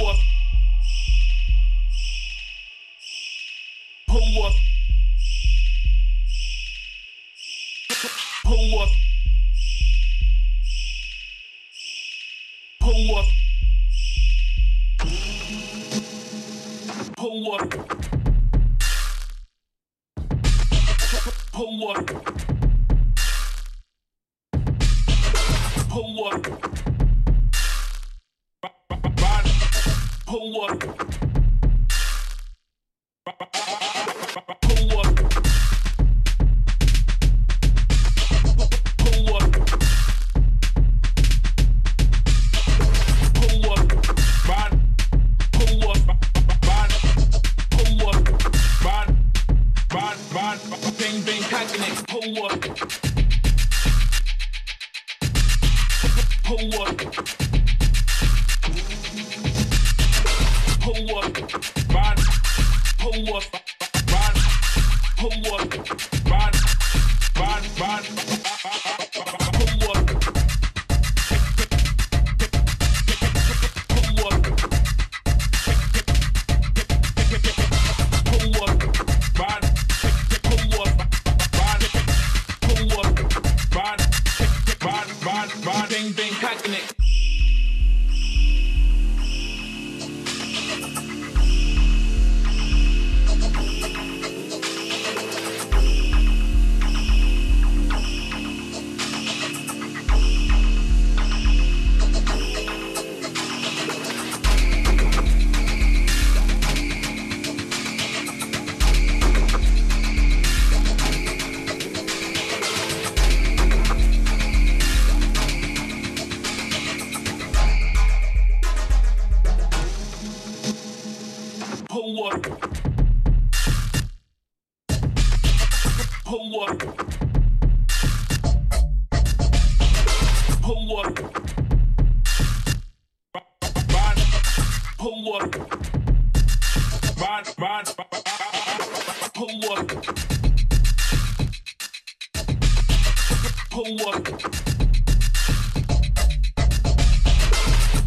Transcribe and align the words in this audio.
up 0.00 0.31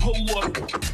pull. 0.05 0.84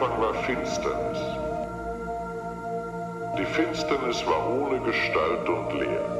Anfang 0.00 0.20
war 0.20 0.34
Finsternis. 0.44 1.18
Die 3.36 3.44
Finsternis 3.44 4.24
war 4.26 4.48
ohne 4.48 4.78
Gestalt 4.78 5.48
und 5.48 5.72
leer. 5.72 6.17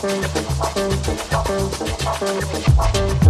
Thank 0.00 0.36
you. 3.24 3.27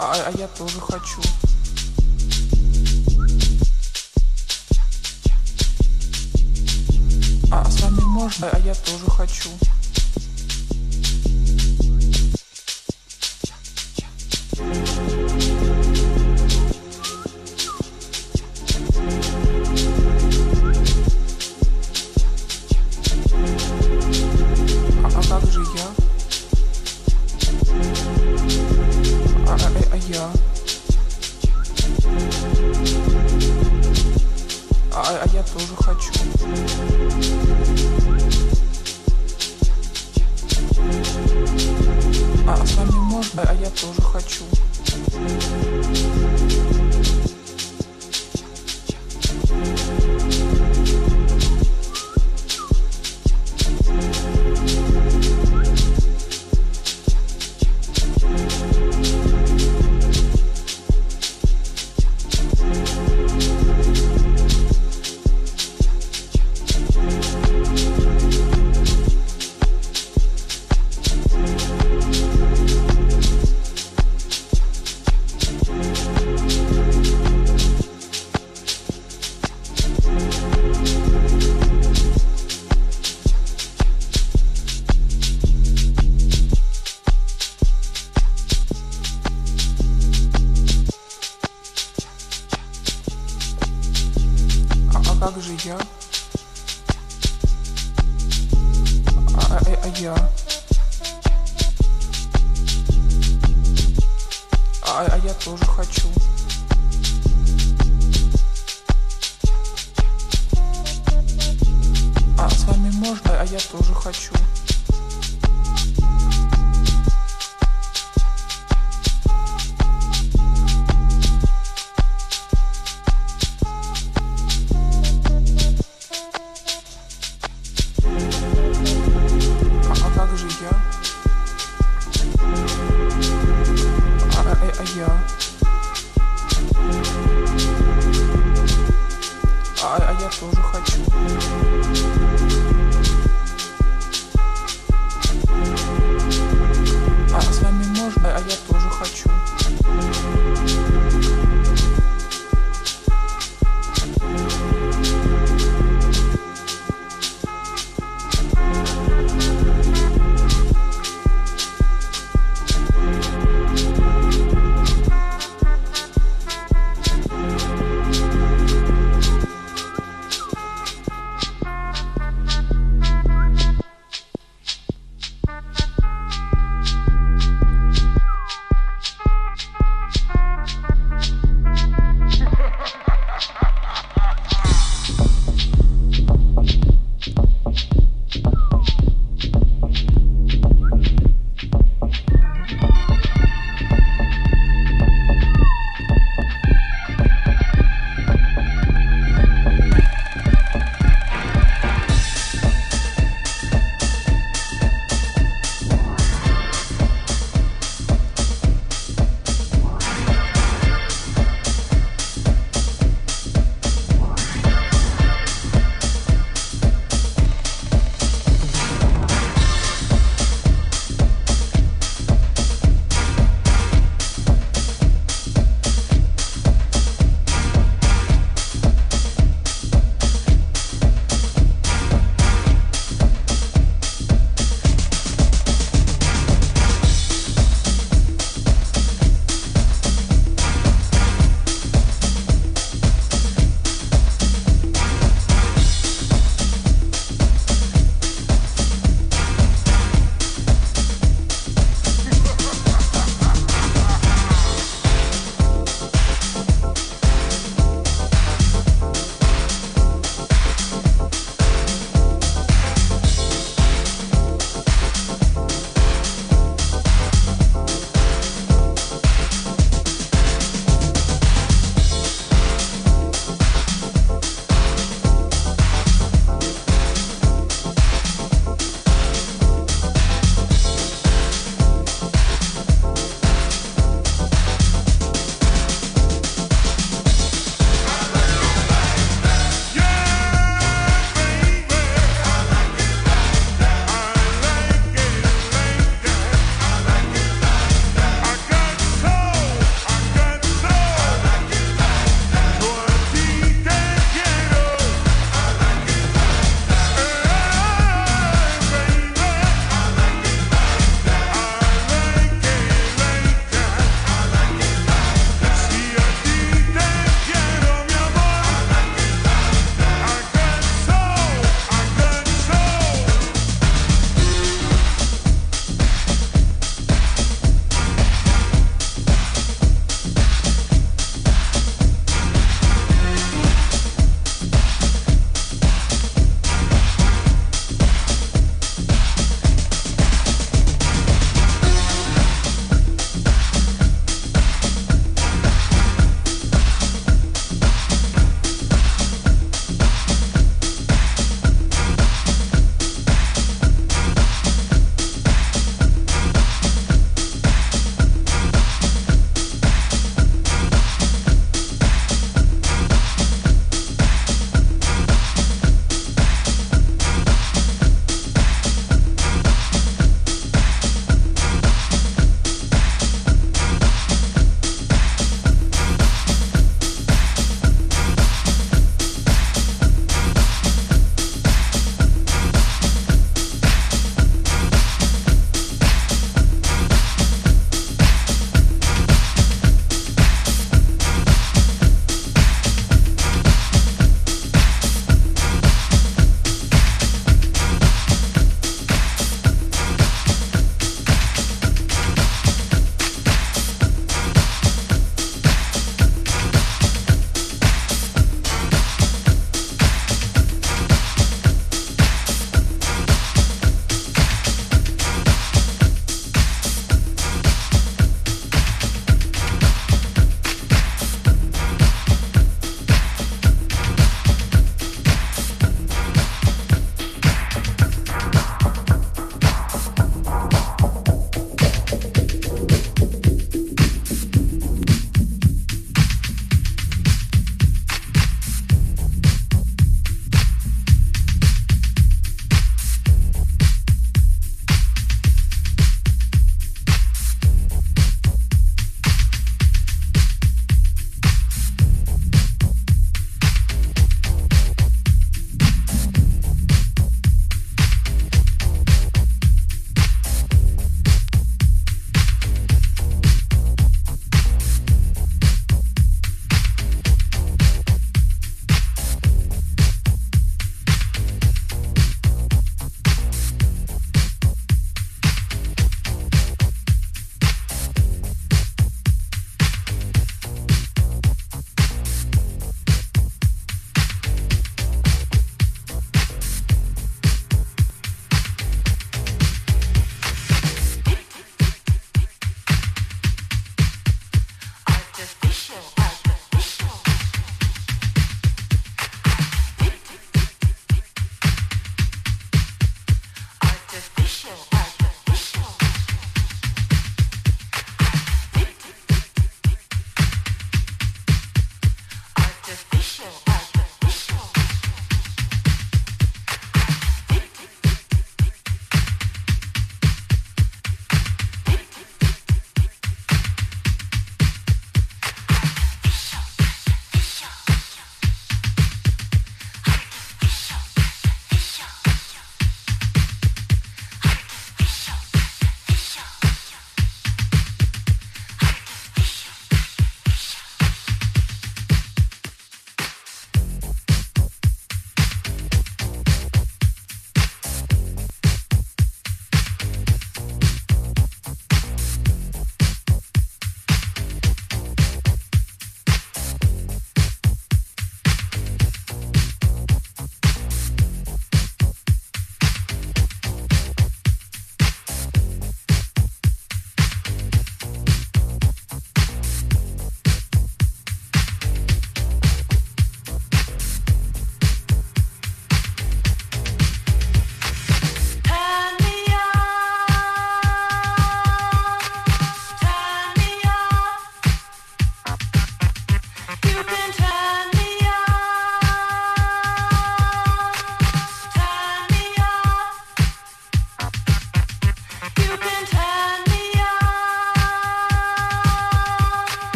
А, 0.00 0.12
а 0.26 0.30
я 0.38 0.46
тоже 0.46 0.80
хочу. 0.80 1.20
А 7.50 7.64
с 7.68 7.80
вами 7.80 8.00
можно? 8.02 8.48
А, 8.48 8.56
а 8.56 8.58
я 8.60 8.74
тоже 8.76 9.10
хочу. 9.10 9.48